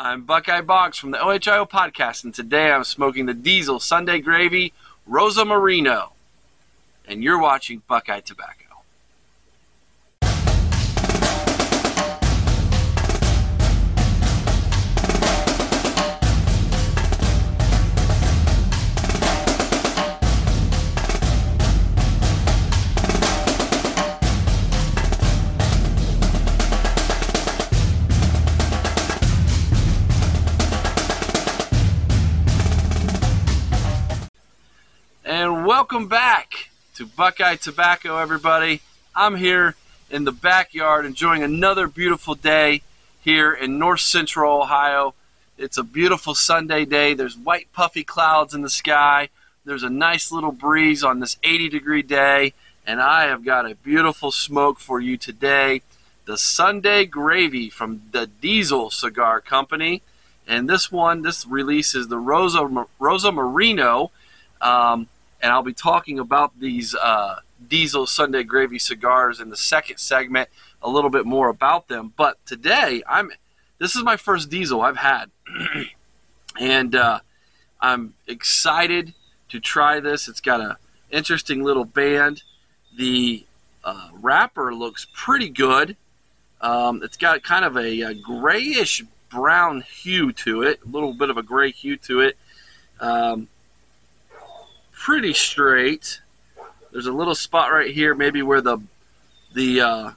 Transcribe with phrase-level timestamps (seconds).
[0.00, 4.72] I'm Buckeye Boggs from the OHIO podcast, and today I'm smoking the Diesel Sunday Gravy
[5.10, 6.10] Rosamarino.
[7.04, 8.67] And you're watching Buckeye Tobacco.
[35.90, 38.82] Welcome back to Buckeye Tobacco, everybody.
[39.16, 39.74] I'm here
[40.10, 42.82] in the backyard enjoying another beautiful day
[43.22, 45.14] here in north central Ohio.
[45.56, 47.14] It's a beautiful Sunday day.
[47.14, 49.30] There's white puffy clouds in the sky.
[49.64, 52.52] There's a nice little breeze on this 80 degree day.
[52.86, 55.80] And I have got a beautiful smoke for you today.
[56.26, 60.02] The Sunday Gravy from the Diesel Cigar Company.
[60.46, 64.10] And this one, this release is the Rosa, Rosamarino.
[64.60, 65.08] Um,
[65.40, 67.36] and I'll be talking about these uh,
[67.66, 70.48] Diesel Sunday Gravy cigars in the second segment,
[70.82, 72.12] a little bit more about them.
[72.16, 73.30] But today, I'm
[73.78, 75.30] this is my first Diesel I've had,
[76.60, 77.20] and uh,
[77.80, 79.14] I'm excited
[79.50, 80.28] to try this.
[80.28, 80.76] It's got a
[81.10, 82.42] interesting little band.
[82.96, 83.44] The
[83.84, 85.96] uh, wrapper looks pretty good.
[86.60, 91.30] Um, it's got kind of a, a, grayish brown hue to it, a little bit
[91.30, 92.36] of a gray hue to it.
[92.98, 93.48] Um,
[94.98, 96.20] pretty straight.
[96.90, 98.78] There's a little spot right here, maybe where the
[99.54, 100.10] the uh,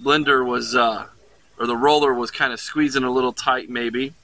[0.00, 1.06] blender was uh,
[1.58, 4.14] or the roller was kind of squeezing a little tight, maybe.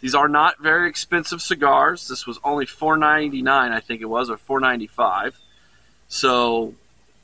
[0.00, 2.08] These are not very expensive cigars.
[2.08, 5.34] This was only $4.99, I think it was, or $4.95.
[6.08, 6.74] So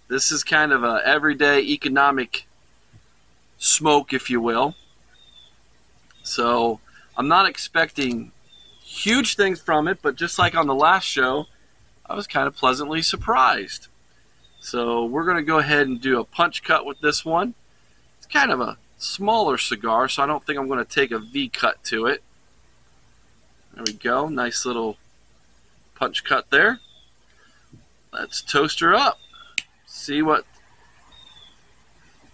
[0.09, 2.47] this is kind of a everyday economic
[3.57, 4.75] smoke, if you will.
[6.23, 6.81] So
[7.17, 8.33] I'm not expecting
[8.97, 11.47] huge things from it, but just like on the last show,
[12.07, 13.89] I was kind of pleasantly surprised.
[14.61, 17.55] So we're going to go ahead and do a punch cut with this one.
[18.19, 21.19] It's kind of a smaller cigar, so I don't think I'm going to take a
[21.19, 22.23] V cut to it.
[23.75, 24.29] There we go.
[24.29, 24.97] Nice little
[25.95, 26.81] punch cut there.
[28.13, 29.19] Let's toast her up.
[29.87, 30.45] See what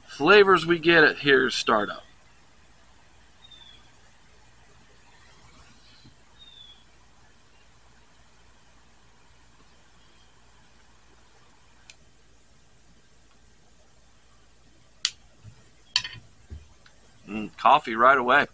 [0.07, 2.05] flavors we get at here startup.
[17.63, 18.47] Coffee right away.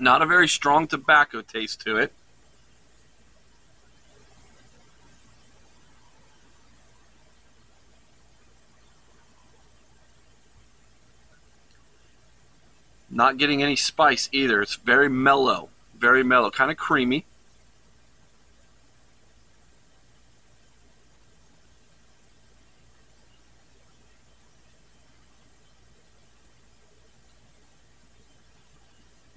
[0.00, 2.12] Not a very strong tobacco taste to it.
[13.08, 14.60] Not getting any spice either.
[14.60, 17.24] It's very mellow, very mellow, kind of creamy.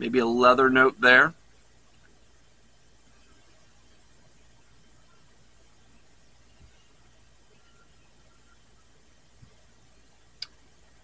[0.10, 1.36] Maybe a leather note there.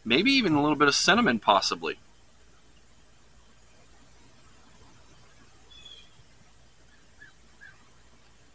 [0.04, 2.00] Maybe even a little bit of cinnamon, possibly.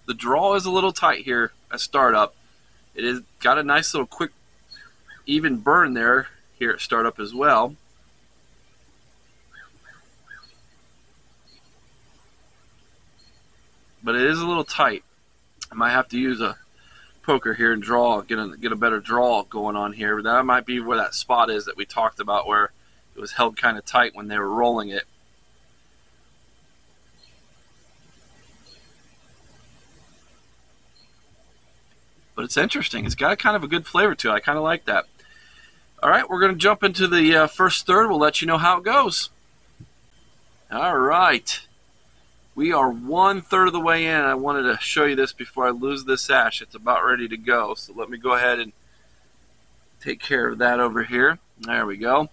[0.06, 2.34] The draw is a little tight here at startup.
[2.96, 4.32] It has got a nice little quick,
[5.26, 6.26] even burn there
[6.58, 7.76] here at startup as well.
[14.02, 15.04] But it is a little tight.
[15.70, 16.56] I might have to use a
[17.22, 20.16] poker here and draw, get a get a better draw going on here.
[20.16, 22.72] But that might be where that spot is that we talked about, where
[23.14, 25.04] it was held kind of tight when they were rolling it.
[32.34, 33.04] But it's interesting.
[33.04, 34.32] It's got kind of a good flavor to it.
[34.32, 35.04] I kind of like that.
[36.02, 38.08] All right, we're going to jump into the uh, first third.
[38.08, 39.28] We'll let you know how it goes.
[40.70, 41.60] All right.
[42.60, 44.20] We are one third of the way in.
[44.20, 46.60] I wanted to show you this before I lose this ash.
[46.60, 47.72] It's about ready to go.
[47.72, 48.74] So let me go ahead and
[50.02, 51.38] take care of that over here.
[51.58, 52.28] There we go.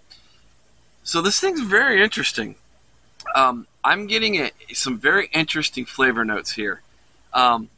[1.01, 2.55] So this thing's very interesting.
[3.35, 6.81] Um, I'm getting a, some very interesting flavor notes here.
[7.33, 7.69] Um,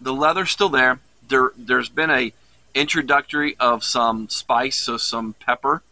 [0.00, 0.98] the leather's still there.
[1.28, 2.32] There, there's been a
[2.74, 5.82] introductory of some spice, so some pepper,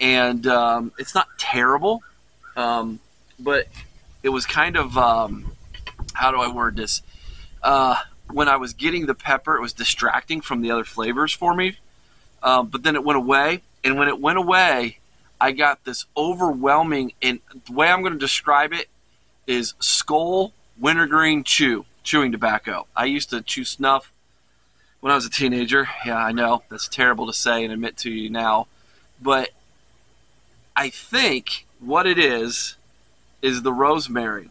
[0.00, 2.02] and um, it's not terrible.
[2.56, 3.00] Um,
[3.38, 3.68] but
[4.22, 5.52] it was kind of um,
[6.14, 7.02] how do I word this?
[7.66, 7.96] uh,
[8.30, 11.78] when I was getting the pepper, it was distracting from the other flavors for me.
[12.42, 14.98] Um, but then it went away, and when it went away,
[15.40, 17.12] I got this overwhelming.
[17.20, 18.88] And the way I'm going to describe it
[19.46, 22.86] is skull wintergreen chew chewing tobacco.
[22.94, 24.12] I used to chew snuff
[25.00, 25.88] when I was a teenager.
[26.04, 28.68] Yeah, I know that's terrible to say and admit to you now,
[29.20, 29.50] but
[30.76, 32.75] I think what it is
[33.46, 34.50] is the rosemary.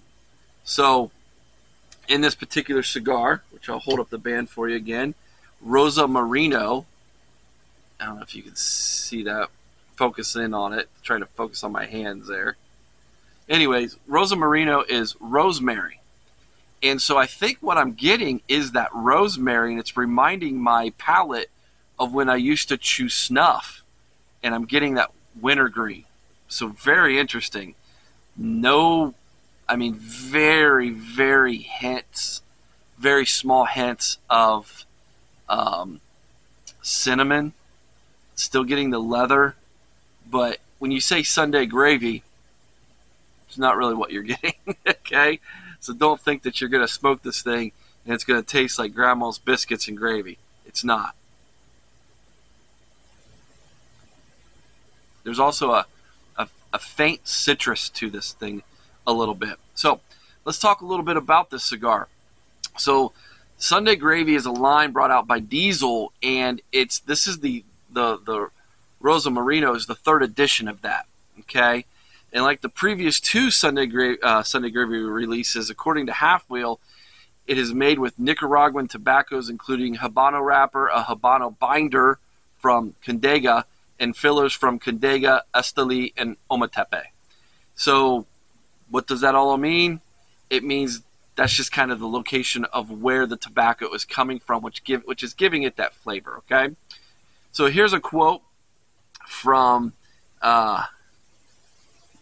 [0.64, 1.12] So,
[2.08, 5.16] in this particular cigar, which I'll hold up the band for you again,
[5.64, 6.86] Rosamarino.
[8.00, 9.50] I don't know if you can see that.
[9.98, 10.88] Focus in on it.
[11.04, 12.56] Trying to focus on my hands there.
[13.50, 16.00] Anyways, Rosamarino is rosemary.
[16.82, 21.50] And so I think what I'm getting is that rosemary, and it's reminding my palate
[22.00, 23.84] of when I used to chew snuff.
[24.42, 26.06] And I'm getting that wintergreen.
[26.48, 27.76] So very interesting.
[28.38, 29.14] No,
[29.68, 32.42] I mean, very, very hints,
[32.98, 34.86] very small hints of
[35.48, 36.02] um,
[36.82, 37.54] cinnamon.
[38.36, 39.56] Still getting the leather.
[40.30, 42.24] But when you say Sunday gravy,
[43.48, 44.56] it's not really what you're getting.
[44.88, 45.40] okay?
[45.80, 47.72] So don't think that you're going to smoke this thing
[48.06, 50.38] and it's going to taste like grandma's biscuits and gravy.
[50.66, 51.16] It's not.
[55.24, 55.86] There's also a,
[56.76, 58.64] a, faint citrus to this thing
[59.08, 59.58] a little bit.
[59.74, 60.00] So
[60.44, 62.08] let's talk a little bit about this cigar.
[62.78, 63.14] So
[63.58, 68.18] Sunday Gravy is a line brought out by Diesel, and it's this is the the
[68.18, 68.50] the
[69.02, 71.06] Rosamarino is the third edition of that.
[71.42, 71.86] Okay,
[72.34, 76.80] and like the previous two Sunday, Gra- uh, Sunday Gravy releases, according to Half Wheel,
[77.48, 82.20] it is made with Nicaraguan tobaccos, including Habano wrapper, a Habano binder
[82.58, 83.64] from Condega,
[84.00, 87.04] and fillers from Condega, Esteli, and Ometepe.
[87.76, 88.26] So,
[88.90, 90.02] what does that all mean?
[90.50, 91.02] It means
[91.36, 95.04] that's just kind of the location of where the tobacco is coming from, which give
[95.04, 96.38] which is giving it that flavor.
[96.38, 96.76] Okay,
[97.52, 98.42] so here's a quote
[99.28, 99.94] from
[100.42, 100.84] uh,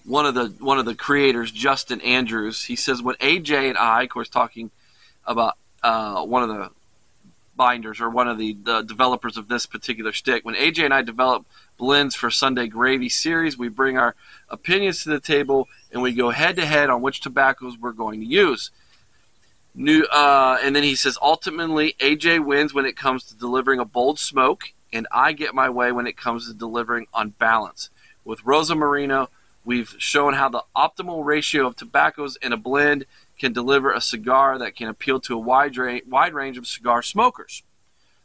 [0.06, 4.04] one of the one of the creators, Justin Andrews, he says when AJ and I,
[4.04, 4.72] of course, talking
[5.26, 6.70] about uh, one of the
[7.56, 11.02] binders or one of the, the, developers of this particular stick, when AJ and I
[11.02, 11.46] develop
[11.78, 14.16] blends for Sunday Gravy series, we bring our
[14.50, 18.20] opinions to the table and we go head to head on which tobaccos we're going
[18.20, 18.72] to use.
[19.76, 23.86] New, uh, and then he says ultimately AJ wins when it comes to delivering a
[23.86, 27.90] bold smoke, and I get my way when it comes to delivering on balance.
[28.24, 29.28] With Rosamarino,
[29.66, 33.06] We've shown how the optimal ratio of tobaccos in a blend
[33.40, 37.02] can deliver a cigar that can appeal to a wide, ra- wide range of cigar
[37.02, 37.64] smokers.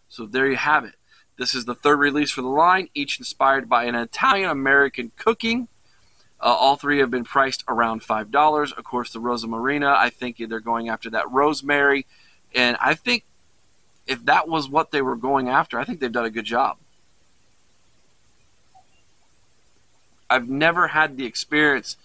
[0.08, 0.94] So there you have it.
[1.36, 5.68] This is the third release for the line, each inspired by an Italian American cooking.
[6.40, 8.72] Uh, all three have been priced around $5.
[8.72, 9.94] Of course, the Rosa Marina.
[9.96, 12.06] I think they're going after that rosemary.
[12.54, 13.24] And I think
[14.06, 16.78] if that was what they were going after, I think they've done a good job.
[20.30, 21.96] I've never had the experience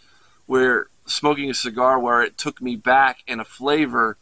[0.46, 4.18] where smoking a cigar where it took me back in a flavor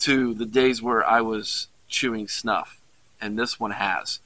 [0.00, 2.80] to the days where I was chewing snuff,
[3.20, 4.20] and this one has.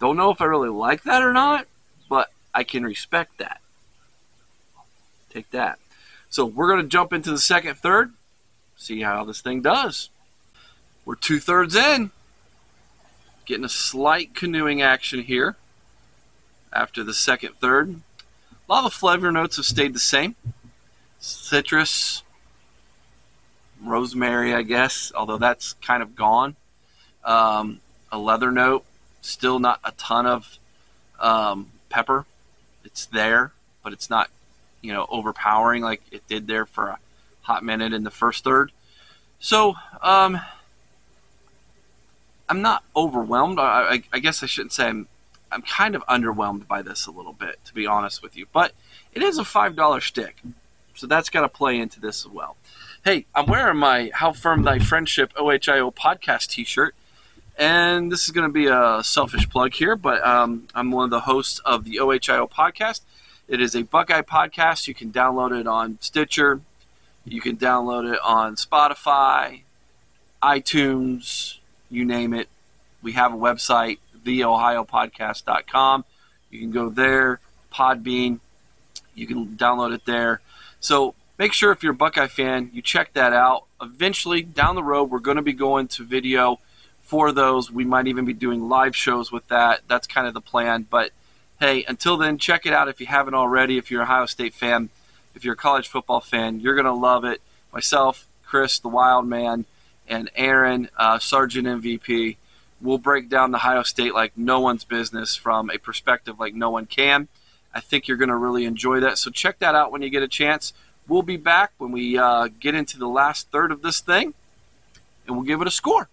[0.00, 1.66] Don't know if I really like that or not,
[2.08, 3.60] but I can respect that.
[5.30, 5.78] Take that.
[6.30, 8.12] So we're going to jump into the second third,
[8.76, 10.10] see how this thing does.
[11.04, 12.10] We're two thirds in,
[13.44, 15.56] getting a slight canoeing action here
[16.72, 18.00] after the second third.
[18.68, 20.36] A lot of the flavor notes have stayed the same.
[21.24, 22.22] Citrus,
[23.82, 26.54] rosemary, I guess, although that's kind of gone.
[27.24, 27.80] Um,
[28.12, 28.84] a leather note,
[29.22, 30.58] still not a ton of
[31.18, 32.26] um, pepper.
[32.84, 33.52] It's there,
[33.82, 34.28] but it's not,
[34.82, 36.98] you know, overpowering like it did there for a
[37.42, 38.70] hot minute in the first third.
[39.40, 40.38] So, um,
[42.50, 43.58] I'm not overwhelmed.
[43.58, 45.08] I, I, I guess I shouldn't say I'm
[45.50, 48.46] I'm kind of underwhelmed by this a little bit, to be honest with you.
[48.52, 48.72] But
[49.14, 50.42] it is a five dollar stick,
[50.94, 52.56] so that's got to play into this as well.
[53.04, 56.94] Hey, I'm wearing my "How Firm Thy Friendship" OHIO podcast T-shirt,
[57.58, 61.10] and this is going to be a selfish plug here, but um, I'm one of
[61.10, 63.00] the hosts of the OHIO podcast.
[63.46, 64.88] It is a Buckeye podcast.
[64.88, 66.60] You can download it on Stitcher.
[67.26, 69.62] You can download it on Spotify,
[70.42, 71.58] iTunes,
[71.90, 72.48] you name it.
[73.02, 76.04] We have a website, theohiopodcast.com.
[76.50, 77.40] You can go there,
[77.72, 78.40] Podbean.
[79.14, 80.40] You can download it there.
[80.84, 83.64] So make sure if you're a Buckeye fan, you check that out.
[83.80, 86.58] Eventually, down the road, we're going to be going to video
[87.00, 87.70] for those.
[87.70, 89.80] We might even be doing live shows with that.
[89.88, 90.86] That's kind of the plan.
[90.90, 91.12] But
[91.58, 93.78] hey, until then, check it out if you haven't already.
[93.78, 94.90] If you're an Ohio State fan,
[95.34, 97.40] if you're a college football fan, you're going to love it.
[97.72, 99.64] Myself, Chris, the Wild Man,
[100.06, 102.36] and Aaron, uh, Sergeant MVP,
[102.82, 106.68] will break down the Ohio State like no one's business from a perspective like no
[106.68, 107.28] one can.
[107.74, 109.18] I think you're going to really enjoy that.
[109.18, 110.72] So check that out when you get a chance.
[111.08, 114.32] We'll be back when we uh, get into the last third of this thing,
[115.26, 116.08] and we'll give it a score.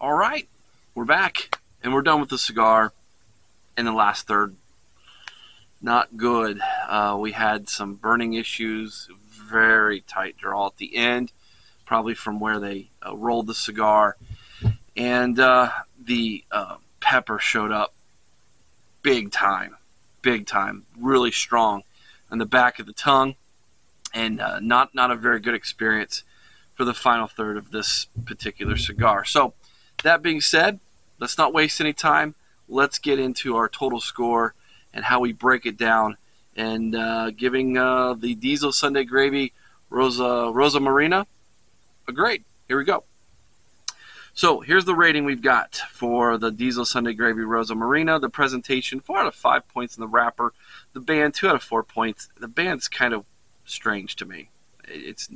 [0.00, 0.48] All right,
[0.94, 2.92] we're back, and we're done with the cigar
[3.76, 4.56] in the last third.
[5.80, 6.60] Not good.
[6.88, 11.30] Uh, we had some burning issues, very tight draw at the end,
[11.84, 14.16] probably from where they uh, rolled the cigar.
[14.96, 15.70] And uh,
[16.02, 17.92] the uh, pepper showed up
[19.02, 19.76] big time,
[20.24, 21.82] big time, really strong
[22.30, 23.36] on the back of the tongue,
[24.12, 26.24] and uh, not not a very good experience
[26.74, 29.24] for the final third of this particular cigar.
[29.24, 29.54] So,
[30.02, 30.80] that being said,
[31.20, 32.34] let's not waste any time.
[32.68, 34.54] Let's get into our total score
[34.92, 36.16] and how we break it down,
[36.56, 39.52] and uh, giving uh, the Diesel Sunday Gravy
[39.90, 41.26] Rosa Rosa Marina
[42.08, 42.44] a grade.
[42.66, 43.04] Here we go.
[44.36, 48.18] So here's the rating we've got for the Diesel Sunday Gravy Rosa Marina.
[48.18, 50.52] The presentation, 4 out of 5 points in the wrapper.
[50.92, 52.28] The band, 2 out of 4 points.
[52.40, 53.24] The band's kind of
[53.64, 54.50] strange to me.
[54.88, 55.28] It's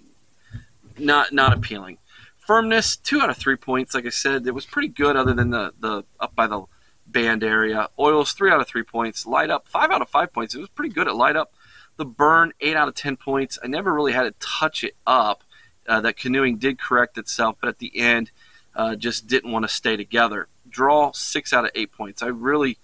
[0.98, 1.98] not not appealing.
[2.38, 3.94] Firmness, 2 out of 3 points.
[3.94, 6.64] Like I said, it was pretty good other than the, the up by the
[7.06, 7.90] band area.
[8.00, 9.24] Oils, 3 out of 3 points.
[9.24, 10.56] Light up, 5 out of 5 points.
[10.56, 11.52] It was pretty good at light up.
[11.98, 13.60] The burn, 8 out of 10 points.
[13.62, 15.44] I never really had to touch it up.
[15.86, 18.32] Uh, that canoeing did correct itself, but at the end,
[18.78, 20.46] uh, just didn't want to stay together.
[20.70, 22.22] Draw six out of eight points.
[22.22, 22.78] I really,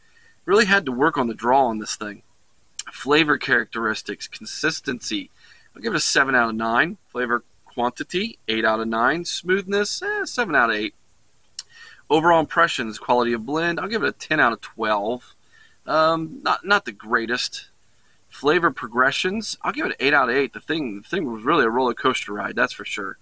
[0.45, 2.23] really had to work on the draw on this thing.
[2.93, 5.31] Flavor characteristics, consistency.
[5.75, 6.99] I'll give it a seven out of nine.
[7.11, 9.25] Flavor quantity, eight out of nine.
[9.25, 10.95] Smoothness, eh, seven out of eight.
[12.11, 15.35] Overall impressions, quality of blend, I'll give it a ten out of twelve.
[15.87, 17.69] Um, not not the greatest.
[18.29, 20.53] Flavor progressions, I'll give it eight out of eight.
[20.53, 23.17] The thing, the thing was really a roller coaster ride, that's for sure.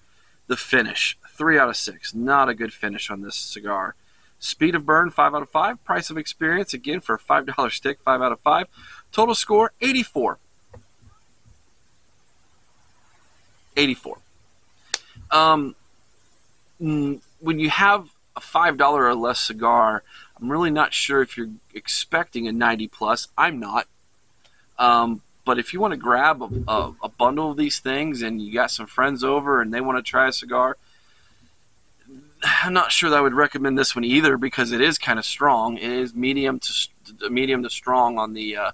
[0.46, 2.14] The finish, three out of six.
[2.14, 3.94] Not a good finish on this cigar.
[4.38, 5.82] Speed of burn, five out of five.
[5.84, 8.66] Price of experience, again for a five dollar stick, five out of five.
[9.12, 10.38] Total score, 84.
[13.76, 14.18] 84.
[15.30, 15.74] Um,
[16.78, 20.02] when you have a five dollar or less cigar,
[20.40, 23.28] I'm really not sure if you're expecting a 90 plus.
[23.38, 23.86] I'm not.
[24.78, 28.40] Um, but if you want to grab a, a, a, bundle of these things and
[28.40, 30.76] you got some friends over and they want to try a cigar,
[32.44, 35.24] I'm not sure that I would recommend this one either because it is kind of
[35.24, 35.78] strong.
[35.78, 38.72] It is medium to medium to strong on the uh,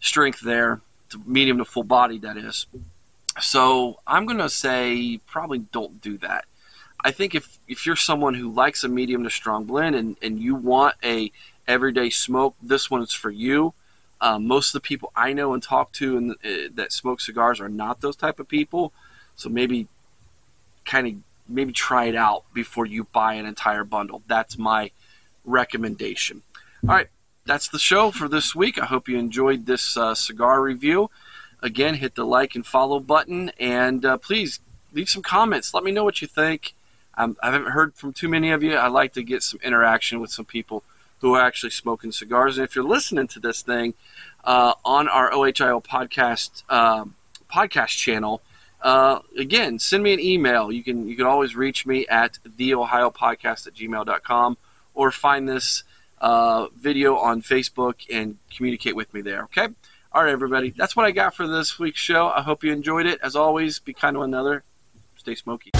[0.00, 0.80] strength there,
[1.10, 2.66] to medium to full body that is.
[3.40, 6.44] So I'm gonna say probably don't do that.
[7.04, 10.38] I think if if you're someone who likes a medium to strong blend and, and
[10.38, 11.32] you want a
[11.66, 13.74] everyday smoke, this one is for you.
[14.22, 17.60] Um, most of the people I know and talk to and uh, that smoke cigars
[17.60, 18.92] are not those type of people.
[19.34, 19.88] So maybe
[20.84, 21.14] kind of
[21.48, 24.22] maybe try it out before you buy an entire bundle.
[24.28, 24.92] That's my
[25.44, 26.42] recommendation.
[26.84, 27.08] All right,
[27.44, 28.80] that's the show for this week.
[28.80, 31.10] I hope you enjoyed this uh, cigar review.
[31.60, 34.60] Again, hit the like and follow button, and uh, please
[34.92, 35.74] leave some comments.
[35.74, 36.74] Let me know what you think.
[37.16, 38.74] Um, I haven't heard from too many of you.
[38.76, 40.82] I like to get some interaction with some people
[41.22, 42.58] who are actually smoking cigars.
[42.58, 43.94] And if you're listening to this thing
[44.44, 47.14] uh, on our OHIO podcast um,
[47.50, 48.42] podcast channel,
[48.82, 50.70] uh, again, send me an email.
[50.70, 54.58] You can you can always reach me at theohiopodcast at gmail.com
[54.94, 55.84] or find this
[56.20, 59.44] uh, video on Facebook and communicate with me there.
[59.44, 59.68] Okay?
[60.12, 60.70] All right, everybody.
[60.70, 62.28] That's what I got for this week's show.
[62.28, 63.20] I hope you enjoyed it.
[63.22, 64.62] As always, be kind to one another.
[65.16, 65.70] Stay smoky.